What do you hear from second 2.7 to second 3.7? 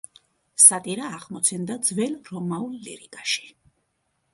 ლირიკაში.